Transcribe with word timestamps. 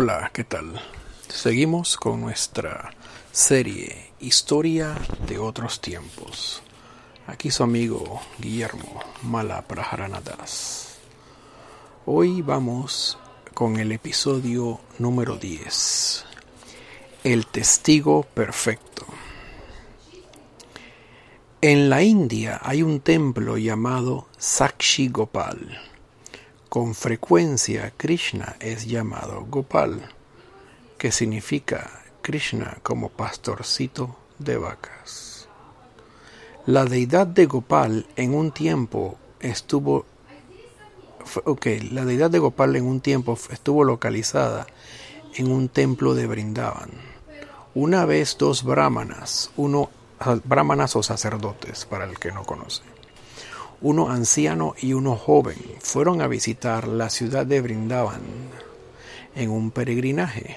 Hola, 0.00 0.30
¿qué 0.32 0.44
tal? 0.44 0.80
Seguimos 1.26 1.96
con 1.96 2.20
nuestra 2.20 2.94
serie 3.32 4.12
Historia 4.20 4.94
de 5.26 5.40
otros 5.40 5.80
tiempos. 5.80 6.62
Aquí 7.26 7.50
su 7.50 7.64
amigo 7.64 8.20
Guillermo 8.38 9.02
Malapraharanadas. 9.24 10.98
Hoy 12.06 12.42
vamos 12.42 13.18
con 13.54 13.76
el 13.80 13.90
episodio 13.90 14.78
número 15.00 15.36
10. 15.36 16.24
El 17.24 17.48
testigo 17.48 18.22
perfecto. 18.22 19.04
En 21.60 21.90
la 21.90 22.04
India 22.04 22.60
hay 22.62 22.84
un 22.84 23.00
templo 23.00 23.58
llamado 23.58 24.28
Sakshi 24.38 25.08
Gopal 25.08 25.97
con 26.68 26.94
frecuencia 26.94 27.92
Krishna 27.96 28.56
es 28.60 28.86
llamado 28.86 29.46
Gopal, 29.48 30.02
que 30.98 31.12
significa 31.12 32.02
Krishna 32.20 32.78
como 32.82 33.08
pastorcito 33.08 34.16
de 34.38 34.58
vacas. 34.58 35.48
La 36.66 36.84
deidad 36.84 37.26
de 37.26 37.46
Gopal 37.46 38.06
en 38.16 38.34
un 38.34 38.52
tiempo 38.52 39.16
estuvo 39.40 40.04
ok, 41.44 41.66
la 41.90 42.04
deidad 42.04 42.30
de 42.30 42.38
Gopal 42.38 42.76
en 42.76 42.86
un 42.86 43.00
tiempo 43.00 43.38
estuvo 43.50 43.84
localizada 43.84 44.66
en 45.34 45.50
un 45.50 45.68
templo 45.68 46.14
de 46.14 46.26
Brindavan. 46.26 46.90
Una 47.74 48.04
vez 48.04 48.36
dos 48.38 48.64
brahmanas, 48.64 49.50
uno 49.56 49.90
brahmanas 50.44 50.96
o 50.96 51.02
sacerdotes 51.02 51.84
para 51.84 52.04
el 52.04 52.18
que 52.18 52.32
no 52.32 52.44
conoce 52.44 52.97
uno 53.80 54.10
anciano 54.10 54.74
y 54.80 54.92
uno 54.92 55.16
joven 55.16 55.58
fueron 55.80 56.20
a 56.20 56.26
visitar 56.26 56.88
la 56.88 57.10
ciudad 57.10 57.46
de 57.46 57.60
Brindavan 57.60 58.20
en 59.36 59.50
un 59.50 59.70
peregrinaje. 59.70 60.56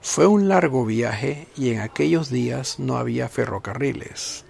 Fue 0.00 0.26
un 0.26 0.48
largo 0.48 0.86
viaje 0.86 1.48
y 1.56 1.70
en 1.70 1.80
aquellos 1.80 2.30
días 2.30 2.78
no 2.78 2.96
había 2.96 3.28
ferrocarriles, 3.28 4.44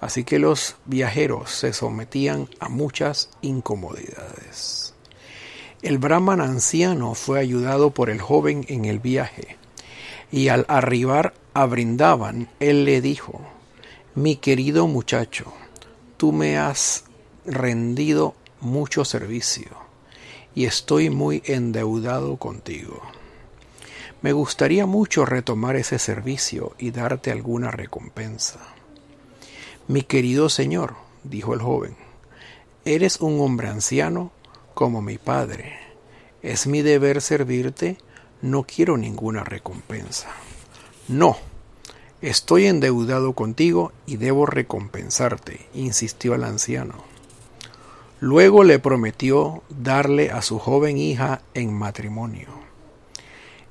así 0.00 0.24
que 0.24 0.38
los 0.38 0.76
viajeros 0.86 1.50
se 1.50 1.72
sometían 1.72 2.48
a 2.58 2.68
muchas 2.68 3.28
incomodidades. 3.42 4.94
El 5.82 5.98
brahman 5.98 6.40
anciano 6.40 7.14
fue 7.14 7.38
ayudado 7.38 7.90
por 7.90 8.08
el 8.08 8.20
joven 8.20 8.64
en 8.68 8.86
el 8.86 8.98
viaje, 8.98 9.58
y 10.32 10.48
al 10.48 10.64
arribar 10.68 11.34
a 11.52 11.66
Brindavan, 11.66 12.48
él 12.58 12.86
le 12.86 13.00
dijo, 13.02 13.42
Mi 14.14 14.36
querido 14.36 14.88
muchacho, 14.88 15.52
tú 16.24 16.32
me 16.32 16.56
has 16.56 17.04
rendido 17.44 18.34
mucho 18.62 19.04
servicio 19.04 19.66
y 20.54 20.64
estoy 20.64 21.10
muy 21.10 21.42
endeudado 21.44 22.38
contigo. 22.38 23.02
Me 24.22 24.32
gustaría 24.32 24.86
mucho 24.86 25.26
retomar 25.26 25.76
ese 25.76 25.98
servicio 25.98 26.74
y 26.78 26.92
darte 26.92 27.30
alguna 27.30 27.70
recompensa. 27.70 28.58
Mi 29.86 30.00
querido 30.00 30.48
señor, 30.48 30.94
dijo 31.24 31.52
el 31.52 31.60
joven, 31.60 31.94
eres 32.86 33.20
un 33.20 33.38
hombre 33.42 33.68
anciano 33.68 34.32
como 34.72 35.02
mi 35.02 35.18
padre. 35.18 35.76
Es 36.40 36.66
mi 36.66 36.80
deber 36.80 37.20
servirte, 37.20 37.98
no 38.40 38.62
quiero 38.62 38.96
ninguna 38.96 39.44
recompensa. 39.44 40.30
No, 41.06 41.36
Estoy 42.22 42.66
endeudado 42.66 43.34
contigo 43.34 43.92
y 44.06 44.16
debo 44.16 44.46
recompensarte, 44.46 45.66
insistió 45.74 46.34
el 46.34 46.44
anciano. 46.44 46.94
Luego 48.20 48.64
le 48.64 48.78
prometió 48.78 49.62
darle 49.68 50.30
a 50.30 50.40
su 50.40 50.58
joven 50.58 50.96
hija 50.96 51.42
en 51.52 51.74
matrimonio. 51.74 52.48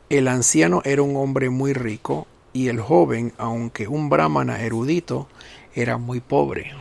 El 0.09 0.27
anciano 0.27 0.81
era 0.85 1.01
un 1.01 1.15
hombre 1.15 1.49
muy 1.49 1.73
rico 1.73 2.27
y 2.51 2.67
el 2.67 2.79
joven, 2.79 3.33
aunque 3.37 3.87
un 3.87 4.09
brahmana 4.09 4.61
erudito, 4.61 5.27
era 5.73 5.97
muy 5.97 6.19
pobre. 6.19 6.73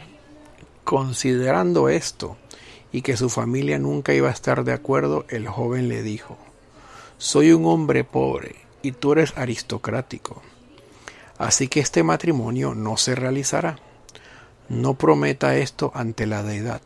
Considerando 0.85 1.89
esto 1.89 2.37
y 2.91 3.01
que 3.01 3.17
su 3.17 3.31
familia 3.31 3.79
nunca 3.79 4.13
iba 4.13 4.29
a 4.29 4.33
estar 4.33 4.65
de 4.65 4.75
acuerdo, 4.75 5.25
el 5.31 5.49
joven 5.49 5.89
le 5.89 6.03
dijo, 6.03 6.37
Soy 7.17 7.53
un 7.53 7.65
hombre 7.65 8.05
pobre 8.05 8.57
y 8.83 8.93
tú 8.93 9.13
eres 9.13 9.33
aristocrático 9.39 10.43
Así 11.39 11.69
que 11.69 11.81
este 11.81 12.03
matrimonio 12.03 12.75
no 12.75 12.97
se 12.97 13.15
realizará. 13.15 13.79
No 14.69 14.95
prometa 14.95 15.57
esto 15.57 15.93
ante 15.95 16.27
la 16.27 16.43
deidad. 16.43 16.83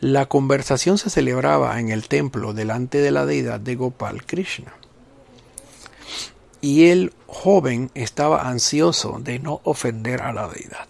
La 0.00 0.26
conversación 0.26 0.96
se 0.96 1.10
celebraba 1.10 1.80
en 1.80 1.88
el 1.88 2.08
templo 2.08 2.52
delante 2.52 2.98
de 2.98 3.10
la 3.10 3.26
deidad 3.26 3.58
de 3.58 3.74
Gopal 3.74 4.24
Krishna. 4.24 4.72
Y 6.60 6.88
el 6.88 7.12
joven 7.26 7.90
estaba 7.94 8.48
ansioso 8.48 9.18
de 9.20 9.38
no 9.38 9.60
ofender 9.64 10.22
a 10.22 10.32
la 10.32 10.48
deidad. 10.48 10.88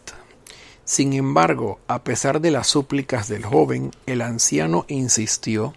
Sin 0.84 1.12
embargo, 1.12 1.80
a 1.86 2.02
pesar 2.04 2.40
de 2.40 2.50
las 2.50 2.66
súplicas 2.66 3.28
del 3.28 3.44
joven, 3.44 3.90
el 4.06 4.22
anciano 4.22 4.86
insistió 4.88 5.74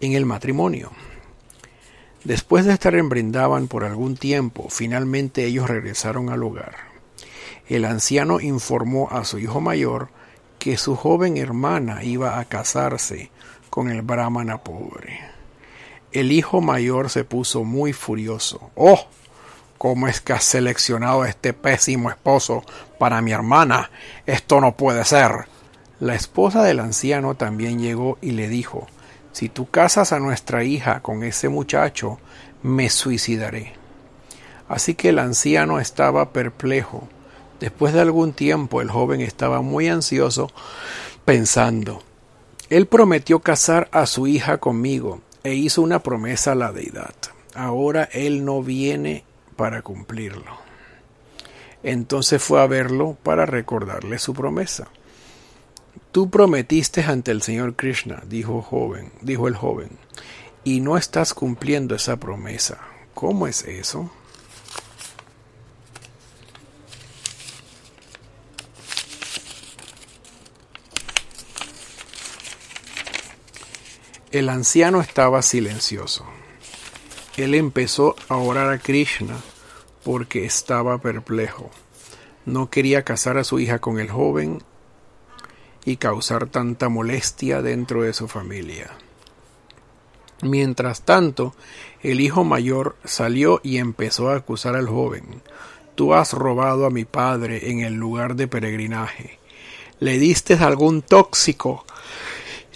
en 0.00 0.12
el 0.12 0.26
matrimonio. 0.26 0.92
Después 2.26 2.64
de 2.64 2.72
estar 2.72 2.96
en 2.96 3.08
Brindaban 3.08 3.68
por 3.68 3.84
algún 3.84 4.16
tiempo, 4.16 4.66
finalmente 4.68 5.44
ellos 5.44 5.70
regresaron 5.70 6.28
al 6.28 6.42
hogar. 6.42 6.74
El 7.68 7.84
anciano 7.84 8.40
informó 8.40 9.08
a 9.12 9.24
su 9.24 9.38
hijo 9.38 9.60
mayor 9.60 10.08
que 10.58 10.76
su 10.76 10.96
joven 10.96 11.36
hermana 11.36 12.02
iba 12.02 12.40
a 12.40 12.44
casarse 12.46 13.30
con 13.70 13.88
el 13.88 14.02
brahmana 14.02 14.58
pobre. 14.58 15.20
El 16.10 16.32
hijo 16.32 16.60
mayor 16.60 17.10
se 17.10 17.22
puso 17.22 17.62
muy 17.62 17.92
furioso. 17.92 18.72
¡Oh! 18.74 19.06
¿Cómo 19.78 20.08
es 20.08 20.20
que 20.20 20.32
has 20.32 20.42
seleccionado 20.42 21.22
a 21.22 21.28
este 21.28 21.52
pésimo 21.52 22.10
esposo 22.10 22.64
para 22.98 23.22
mi 23.22 23.30
hermana? 23.30 23.92
Esto 24.26 24.60
no 24.60 24.76
puede 24.76 25.04
ser. 25.04 25.46
La 26.00 26.16
esposa 26.16 26.64
del 26.64 26.80
anciano 26.80 27.36
también 27.36 27.78
llegó 27.78 28.18
y 28.20 28.32
le 28.32 28.48
dijo 28.48 28.88
si 29.36 29.50
tú 29.50 29.68
casas 29.68 30.14
a 30.14 30.18
nuestra 30.18 30.64
hija 30.64 31.02
con 31.02 31.22
ese 31.22 31.50
muchacho, 31.50 32.18
me 32.62 32.88
suicidaré. 32.88 33.74
Así 34.66 34.94
que 34.94 35.10
el 35.10 35.18
anciano 35.18 35.78
estaba 35.78 36.32
perplejo. 36.32 37.06
Después 37.60 37.92
de 37.92 38.00
algún 38.00 38.32
tiempo 38.32 38.80
el 38.80 38.90
joven 38.90 39.20
estaba 39.20 39.60
muy 39.60 39.88
ansioso, 39.88 40.50
pensando, 41.26 42.02
él 42.70 42.86
prometió 42.86 43.40
casar 43.40 43.90
a 43.92 44.06
su 44.06 44.26
hija 44.26 44.56
conmigo 44.56 45.20
e 45.44 45.52
hizo 45.52 45.82
una 45.82 45.98
promesa 45.98 46.52
a 46.52 46.54
la 46.54 46.72
deidad. 46.72 47.14
Ahora 47.54 48.08
él 48.12 48.42
no 48.42 48.62
viene 48.62 49.24
para 49.54 49.82
cumplirlo. 49.82 50.56
Entonces 51.82 52.42
fue 52.42 52.62
a 52.62 52.66
verlo 52.66 53.18
para 53.22 53.44
recordarle 53.44 54.18
su 54.18 54.32
promesa. 54.32 54.88
Tú 56.16 56.30
prometiste 56.30 57.02
ante 57.02 57.30
el 57.30 57.42
Señor 57.42 57.76
Krishna, 57.76 58.22
dijo 58.26 58.62
joven, 58.62 59.12
dijo 59.20 59.48
el 59.48 59.54
joven, 59.54 59.90
y 60.64 60.80
no 60.80 60.96
estás 60.96 61.34
cumpliendo 61.34 61.94
esa 61.94 62.16
promesa. 62.16 62.78
¿Cómo 63.12 63.46
es 63.46 63.64
eso? 63.64 64.10
El 74.30 74.48
anciano 74.48 75.02
estaba 75.02 75.42
silencioso. 75.42 76.24
Él 77.36 77.54
empezó 77.54 78.16
a 78.30 78.36
orar 78.36 78.70
a 78.70 78.78
Krishna 78.78 79.36
porque 80.02 80.46
estaba 80.46 80.96
perplejo. 80.96 81.70
No 82.46 82.70
quería 82.70 83.02
casar 83.02 83.36
a 83.36 83.44
su 83.44 83.60
hija 83.60 83.80
con 83.80 84.00
el 84.00 84.08
joven 84.08 84.62
y 85.86 85.96
causar 85.96 86.48
tanta 86.48 86.90
molestia 86.90 87.62
dentro 87.62 88.02
de 88.02 88.12
su 88.12 88.28
familia. 88.28 88.90
Mientras 90.42 91.02
tanto, 91.02 91.54
el 92.02 92.20
hijo 92.20 92.44
mayor 92.44 92.96
salió 93.04 93.60
y 93.62 93.78
empezó 93.78 94.28
a 94.28 94.36
acusar 94.36 94.76
al 94.76 94.88
joven. 94.88 95.40
Tú 95.94 96.12
has 96.12 96.34
robado 96.34 96.84
a 96.84 96.90
mi 96.90 97.06
padre 97.06 97.70
en 97.70 97.80
el 97.80 97.94
lugar 97.94 98.34
de 98.36 98.48
peregrinaje. 98.48 99.38
Le 99.98 100.18
diste 100.18 100.54
algún 100.54 101.00
tóxico 101.00 101.86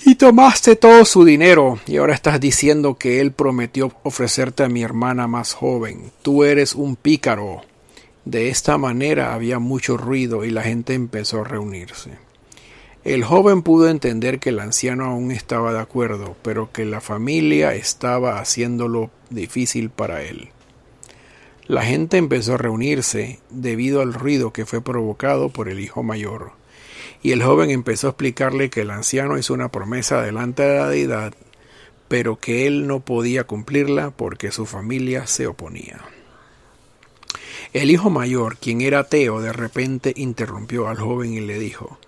y 0.07 0.15
tomaste 0.15 0.77
todo 0.77 1.05
su 1.05 1.25
dinero 1.25 1.79
y 1.87 1.99
ahora 1.99 2.15
estás 2.15 2.41
diciendo 2.41 2.97
que 2.97 3.21
él 3.21 3.33
prometió 3.33 3.93
ofrecerte 4.05 4.63
a 4.63 4.69
mi 4.69 4.83
hermana 4.83 5.27
más 5.27 5.53
joven. 5.53 6.13
Tú 6.23 6.45
eres 6.45 6.75
un 6.75 6.97
pícaro. 6.97 7.63
De 8.25 8.49
esta 8.49 8.79
manera 8.79 9.35
había 9.35 9.59
mucho 9.59 9.97
ruido 9.97 10.45
y 10.45 10.51
la 10.51 10.63
gente 10.63 10.95
empezó 10.95 11.41
a 11.41 11.45
reunirse. 11.45 12.30
El 13.03 13.25
joven 13.25 13.63
pudo 13.63 13.89
entender 13.89 14.41
que 14.41 14.51
el 14.51 14.61
anciano 14.61 15.07
aún 15.07 15.31
estaba 15.31 15.73
de 15.73 15.79
acuerdo, 15.79 16.37
pero 16.43 16.71
que 16.71 16.85
la 16.85 17.01
familia 17.01 17.75
estaba 17.75 18.39
haciéndolo 18.39 19.11
difícil 19.31 19.89
para 19.89 20.23
él. 20.23 20.51
La 21.67 21.83
gente 21.83 22.19
empezó 22.19 22.55
a 22.55 22.59
reunirse 22.59 23.39
debido 23.49 24.03
al 24.03 24.13
ruido 24.13 24.53
que 24.53 24.67
fue 24.67 24.83
provocado 24.83 25.49
por 25.49 25.71
el 25.71 25.81
hijo 25.81 26.03
mayor, 26.03 26.53
y 27.23 27.33
el 27.33 27.43
joven 27.43 27.71
empezó 27.71 28.09
a 28.09 28.11
explicarle 28.11 28.69
que 28.69 28.83
el 28.83 28.91
anciano 28.91 29.39
hizo 29.39 29.55
una 29.55 29.71
promesa 29.71 30.21
delante 30.21 30.63
de 30.63 30.79
la 30.79 30.89
deidad, 30.89 31.35
pero 32.09 32.39
que 32.39 32.67
él 32.67 32.87
no 32.87 33.01
podía 33.01 33.45
cumplirla 33.45 34.11
porque 34.11 34.53
su 34.53 34.67
familia 34.67 35.27
se 35.27 35.47
oponía. 35.47 36.01
El 37.73 37.91
hijo 37.91 38.11
mayor, 38.11 38.59
quien 38.59 38.83
era 38.83 38.99
ateo, 38.99 39.41
de 39.41 39.55
repente 39.55 40.13
interrumpió 40.17 40.89
al 40.89 40.99
joven 40.99 41.33
y 41.33 41.41
le 41.41 41.59
dijo 41.59 41.99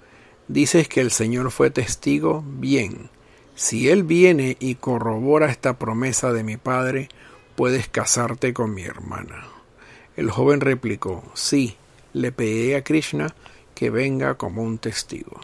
Dices 0.48 0.88
que 0.88 1.00
el 1.00 1.10
Señor 1.10 1.50
fue 1.50 1.70
testigo, 1.70 2.44
bien. 2.46 3.10
Si 3.54 3.88
Él 3.88 4.02
viene 4.02 4.56
y 4.60 4.74
corrobora 4.74 5.50
esta 5.50 5.78
promesa 5.78 6.32
de 6.32 6.42
mi 6.42 6.56
padre, 6.56 7.08
puedes 7.54 7.88
casarte 7.88 8.52
con 8.52 8.74
mi 8.74 8.82
hermana. 8.82 9.46
El 10.16 10.30
joven 10.30 10.60
replicó, 10.60 11.22
sí, 11.34 11.76
le 12.12 12.32
pedí 12.32 12.74
a 12.74 12.84
Krishna 12.84 13.34
que 13.74 13.90
venga 13.90 14.34
como 14.34 14.62
un 14.62 14.78
testigo. 14.78 15.40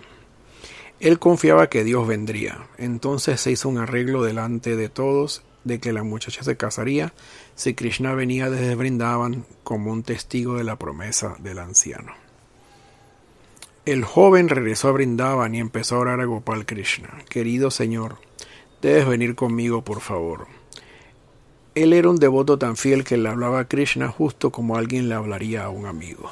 Él 1.01 1.19
confiaba 1.19 1.69
que 1.69 1.85
Dios 1.85 2.07
vendría, 2.07 2.67
entonces 2.77 3.41
se 3.41 3.53
hizo 3.53 3.69
un 3.69 3.79
arreglo 3.79 4.23
delante 4.23 4.75
de 4.75 4.89
todos 4.89 5.43
de 5.65 5.79
que 5.79 5.93
la 5.93 6.03
muchacha 6.03 6.43
se 6.43 6.57
casaría 6.57 7.13
si 7.55 7.75
Krishna 7.75 8.15
venía 8.15 8.51
desde 8.51 8.75
Brindavan 8.75 9.45
como 9.63 9.93
un 9.93 10.03
testigo 10.03 10.57
de 10.57 10.65
la 10.65 10.77
promesa 10.77 11.37
del 11.39 11.61
anciano. 11.61 12.28
El 13.89 14.05
joven 14.05 14.51
regresó 14.51 14.89
a 14.89 14.93
Brindavan 14.93 15.55
y 15.55 15.61
empezó 15.61 15.97
a 15.97 16.01
orar 16.01 16.21
a 16.21 16.27
Gopal 16.27 16.67
Krishna. 16.67 17.09
Querido 17.31 17.71
Señor, 17.71 18.17
debes 18.83 19.09
venir 19.09 19.35
conmigo, 19.35 19.83
por 19.83 20.03
favor. 20.03 20.47
Él 21.75 21.95
era 21.95 22.11
un 22.11 22.17
devoto 22.17 22.59
tan 22.59 22.77
fiel 22.77 23.03
que 23.03 23.17
le 23.17 23.31
hablaba 23.31 23.61
a 23.61 23.65
Krishna 23.67 24.09
justo 24.09 24.53
como 24.53 24.77
alguien 24.77 25.09
le 25.09 25.15
hablaría 25.15 25.65
a 25.65 25.71
un 25.71 25.87
amigo. 25.87 26.31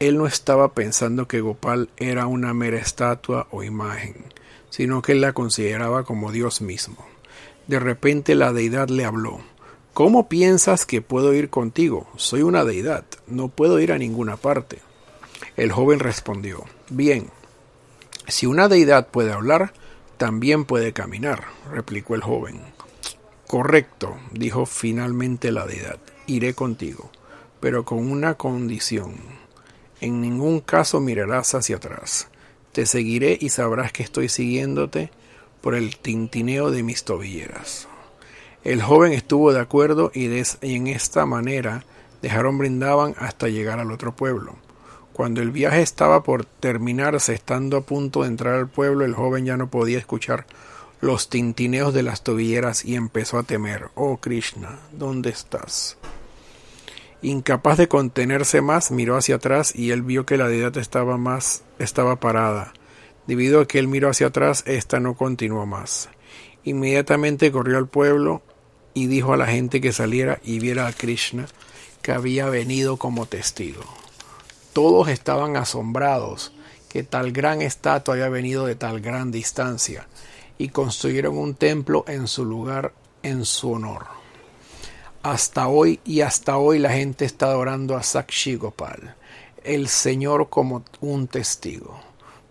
Él 0.00 0.16
no 0.16 0.26
estaba 0.26 0.72
pensando 0.72 1.28
que 1.28 1.42
Gopal 1.42 1.90
era 1.98 2.26
una 2.26 2.54
mera 2.54 2.78
estatua 2.78 3.46
o 3.50 3.62
imagen, 3.62 4.14
sino 4.70 5.02
que 5.02 5.12
él 5.12 5.20
la 5.20 5.34
consideraba 5.34 6.04
como 6.04 6.32
Dios 6.32 6.62
mismo. 6.62 7.04
De 7.66 7.78
repente 7.78 8.34
la 8.34 8.54
deidad 8.54 8.88
le 8.88 9.04
habló. 9.04 9.40
¿Cómo 9.92 10.30
piensas 10.30 10.86
que 10.86 11.02
puedo 11.02 11.34
ir 11.34 11.50
contigo? 11.50 12.08
Soy 12.16 12.40
una 12.40 12.64
deidad, 12.64 13.04
no 13.26 13.48
puedo 13.48 13.78
ir 13.78 13.92
a 13.92 13.98
ninguna 13.98 14.38
parte. 14.38 14.78
El 15.56 15.70
joven 15.70 16.00
respondió, 16.00 16.64
Bien, 16.90 17.30
si 18.26 18.46
una 18.46 18.68
deidad 18.68 19.08
puede 19.08 19.32
hablar, 19.32 19.72
también 20.16 20.64
puede 20.64 20.92
caminar, 20.92 21.44
replicó 21.70 22.14
el 22.14 22.22
joven. 22.22 22.60
Correcto, 23.46 24.16
dijo 24.32 24.66
finalmente 24.66 25.52
la 25.52 25.66
deidad, 25.66 25.98
iré 26.26 26.54
contigo, 26.54 27.10
pero 27.60 27.84
con 27.84 28.10
una 28.10 28.34
condición. 28.34 29.14
En 30.00 30.20
ningún 30.20 30.60
caso 30.60 31.00
mirarás 31.00 31.54
hacia 31.54 31.76
atrás. 31.76 32.28
Te 32.72 32.86
seguiré 32.86 33.38
y 33.40 33.50
sabrás 33.50 33.92
que 33.92 34.02
estoy 34.02 34.28
siguiéndote 34.28 35.10
por 35.60 35.74
el 35.74 35.96
tintineo 35.96 36.70
de 36.70 36.82
mis 36.82 37.04
tobilleras. 37.04 37.86
El 38.64 38.82
joven 38.82 39.12
estuvo 39.12 39.52
de 39.52 39.60
acuerdo 39.60 40.10
y, 40.12 40.24
en 40.62 40.86
esta 40.88 41.26
manera 41.26 41.84
dejaron 42.22 42.58
brindaban 42.58 43.14
hasta 43.18 43.48
llegar 43.48 43.78
al 43.78 43.92
otro 43.92 44.16
pueblo. 44.16 44.56
Cuando 45.14 45.42
el 45.42 45.52
viaje 45.52 45.80
estaba 45.80 46.24
por 46.24 46.44
terminarse, 46.44 47.34
estando 47.34 47.76
a 47.76 47.82
punto 47.82 48.22
de 48.22 48.28
entrar 48.28 48.54
al 48.54 48.68
pueblo, 48.68 49.04
el 49.04 49.14
joven 49.14 49.46
ya 49.46 49.56
no 49.56 49.70
podía 49.70 49.96
escuchar 49.96 50.44
los 51.00 51.28
tintineos 51.28 51.94
de 51.94 52.02
las 52.02 52.24
tobilleras 52.24 52.84
y 52.84 52.96
empezó 52.96 53.38
a 53.38 53.44
temer. 53.44 53.90
Oh 53.94 54.16
Krishna, 54.16 54.80
¿dónde 54.90 55.30
estás? 55.30 55.98
Incapaz 57.22 57.78
de 57.78 57.86
contenerse 57.86 58.60
más, 58.60 58.90
miró 58.90 59.16
hacia 59.16 59.36
atrás 59.36 59.72
y 59.72 59.92
él 59.92 60.02
vio 60.02 60.26
que 60.26 60.36
la 60.36 60.48
deidad 60.48 60.76
estaba 60.78 61.16
más 61.16 61.62
estaba 61.78 62.18
parada. 62.18 62.72
Debido 63.28 63.60
a 63.60 63.68
que 63.68 63.78
él 63.78 63.86
miró 63.86 64.10
hacia 64.10 64.26
atrás, 64.26 64.64
ésta 64.66 64.98
no 64.98 65.14
continuó 65.14 65.64
más. 65.64 66.08
Inmediatamente 66.64 67.52
corrió 67.52 67.78
al 67.78 67.86
pueblo 67.86 68.42
y 68.94 69.06
dijo 69.06 69.32
a 69.32 69.36
la 69.36 69.46
gente 69.46 69.80
que 69.80 69.92
saliera 69.92 70.40
y 70.42 70.58
viera 70.58 70.88
a 70.88 70.92
Krishna, 70.92 71.46
que 72.02 72.10
había 72.10 72.46
venido 72.46 72.96
como 72.96 73.26
testigo. 73.26 73.84
Todos 74.74 75.06
estaban 75.06 75.56
asombrados 75.56 76.52
que 76.88 77.04
tal 77.04 77.30
gran 77.30 77.62
estatua 77.62 78.16
haya 78.16 78.28
venido 78.28 78.66
de 78.66 78.74
tal 78.74 79.00
gran 79.00 79.30
distancia 79.30 80.08
y 80.58 80.70
construyeron 80.70 81.38
un 81.38 81.54
templo 81.54 82.04
en 82.08 82.26
su 82.26 82.44
lugar 82.44 82.92
en 83.22 83.44
su 83.44 83.70
honor. 83.70 84.06
Hasta 85.22 85.68
hoy 85.68 86.00
y 86.04 86.22
hasta 86.22 86.58
hoy 86.58 86.80
la 86.80 86.90
gente 86.90 87.24
está 87.24 87.46
adorando 87.46 87.96
a 87.96 88.02
Sakshi 88.02 88.56
Gopal, 88.56 89.14
el 89.62 89.86
Señor 89.86 90.50
como 90.50 90.82
un 91.00 91.28
testigo. 91.28 92.00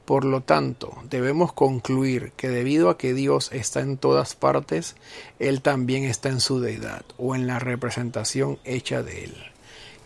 Por 0.06 0.24
lo 0.24 0.40
tanto, 0.40 0.96
debemos 1.10 1.52
concluir 1.52 2.32
que 2.38 2.48
debido 2.48 2.90
a 2.90 2.98
que 2.98 3.14
Dios 3.14 3.50
está 3.52 3.82
en 3.82 3.98
todas 3.98 4.34
partes, 4.34 4.96
Él 5.40 5.62
también 5.62 6.06
está 6.06 6.30
en 6.30 6.40
su 6.40 6.62
deidad 6.62 7.04
o 7.18 7.36
en 7.36 7.48
la 7.48 7.60
representación 7.60 8.60
hecha 8.64 9.04
de 9.04 9.26
Él. 9.26 9.53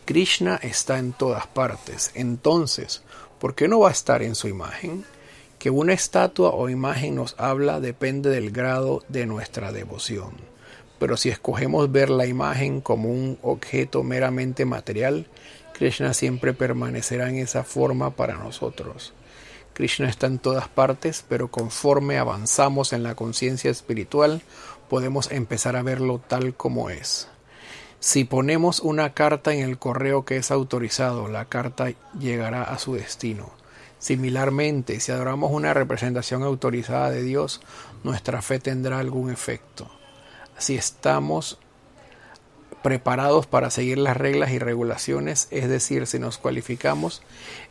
Krishna 0.07 0.55
está 0.63 0.99
en 0.99 1.11
todas 1.11 1.47
partes. 1.47 2.11
Entonces, 2.13 3.03
¿por 3.39 3.55
qué 3.55 3.67
no 3.67 3.81
va 3.81 3.89
a 3.89 3.91
estar 3.91 4.23
en 4.23 4.35
su 4.35 4.47
imagen? 4.47 5.03
Que 5.59 5.69
una 5.69 5.91
estatua 5.91 6.51
o 6.51 6.69
imagen 6.69 7.15
nos 7.15 7.35
habla 7.37 7.81
depende 7.81 8.29
del 8.29 8.51
grado 8.51 9.03
de 9.09 9.25
nuestra 9.25 9.73
devoción. 9.73 10.31
Pero 10.97 11.17
si 11.17 11.27
escogemos 11.27 11.91
ver 11.91 12.09
la 12.09 12.25
imagen 12.25 12.79
como 12.79 13.09
un 13.09 13.37
objeto 13.41 14.01
meramente 14.01 14.63
material, 14.63 15.27
Krishna 15.73 16.13
siempre 16.13 16.53
permanecerá 16.53 17.27
en 17.27 17.39
esa 17.39 17.65
forma 17.65 18.11
para 18.11 18.35
nosotros. 18.35 19.13
Krishna 19.73 20.07
está 20.07 20.27
en 20.27 20.39
todas 20.39 20.69
partes, 20.69 21.25
pero 21.27 21.51
conforme 21.51 22.17
avanzamos 22.17 22.93
en 22.93 23.03
la 23.03 23.15
conciencia 23.15 23.69
espiritual, 23.69 24.41
podemos 24.89 25.29
empezar 25.31 25.75
a 25.75 25.83
verlo 25.83 26.21
tal 26.25 26.53
como 26.53 26.89
es. 26.89 27.27
Si 27.99 28.25
ponemos 28.25 28.79
una 28.79 29.13
carta 29.13 29.53
en 29.53 29.61
el 29.61 29.79
correo 29.79 30.23
que 30.23 30.37
es 30.37 30.51
autorizado, 30.51 31.27
la 31.27 31.45
carta 31.45 31.91
llegará 32.19 32.63
a 32.63 32.77
su 32.77 32.93
destino. 32.93 33.51
Similarmente, 33.99 34.99
si 34.99 35.11
adoramos 35.11 35.51
una 35.51 35.73
representación 35.73 36.43
autorizada 36.43 37.09
de 37.09 37.23
Dios, 37.23 37.61
nuestra 38.03 38.43
fe 38.43 38.59
tendrá 38.59 38.99
algún 38.99 39.31
efecto. 39.31 39.89
Si 40.59 40.75
estamos 40.75 41.57
preparados 42.83 43.47
para 43.47 43.71
seguir 43.71 43.97
las 43.97 44.15
reglas 44.15 44.51
y 44.51 44.59
regulaciones, 44.59 45.47
es 45.49 45.67
decir, 45.67 46.05
si 46.05 46.19
nos 46.19 46.37
cualificamos, 46.37 47.23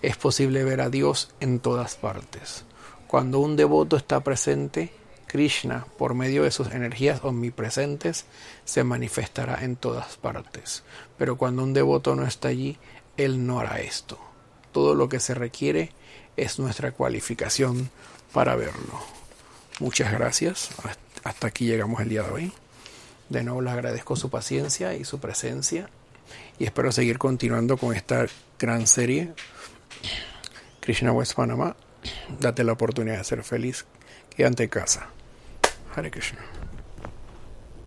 es 0.03 0.17
posible 0.17 0.65
ver 0.65 0.81
a 0.81 0.91
Dios 0.91 1.31
en 1.39 1.61
todas 1.61 1.95
partes. 1.95 2.65
Cuando 3.07 3.39
un 3.39 3.55
devoto 3.55 3.97
está 3.97 4.21
presente, 4.21 4.93
Krishna, 5.27 5.87
por 5.99 6.15
medio 6.15 6.45
de 6.45 6.51
sus 6.51 6.71
energías 6.71 7.25
omnipresentes, 7.25 8.25
se 8.65 8.85
manifestará 8.85 9.65
en 9.65 9.77
todas 9.77 10.17
partes. 10.17 10.83
Pero 11.19 11.37
cuando 11.37 11.63
un 11.63 11.73
devoto 11.73 12.15
no 12.15 12.27
está 12.27 12.49
allí, 12.49 12.79
él 13.17 13.47
no 13.47 13.61
hará 13.61 13.81
esto. 13.81 14.19
Todo 14.73 14.95
lo 14.95 15.09
que 15.09 15.21
se 15.21 15.35
requiere 15.35 15.93
es 16.37 16.59
nuestra 16.59 16.93
cualificación 16.93 17.91
para 18.33 18.57
verlo. 18.57 19.01
Muchas 19.81 20.13
gracias. 20.13 20.71
Hasta 21.25 21.47
aquí 21.47 21.67
llegamos 21.67 22.01
el 22.01 22.09
día 22.09 22.23
de 22.23 22.31
hoy. 22.31 22.53
De 23.29 23.43
nuevo 23.43 23.61
les 23.61 23.73
agradezco 23.73 24.15
su 24.17 24.31
paciencia 24.31 24.95
y 24.95 25.05
su 25.05 25.19
presencia 25.19 25.89
y 26.59 26.65
espero 26.65 26.93
seguir 26.93 27.19
continuando 27.19 27.77
con 27.77 27.95
esta 27.95 28.27
gran 28.59 28.87
serie. 28.87 29.33
Krishna 30.81 31.13
West 31.13 31.35
Panama, 31.35 31.77
date 32.41 32.65
la 32.65 32.73
oportunidad 32.73 33.19
de 33.19 33.25
ser 33.25 33.43
feliz. 33.43 33.85
Y 34.37 34.43
ante 34.45 34.69
casa. 34.69 35.09
Hare 35.95 36.11
Krishna. 36.11 36.41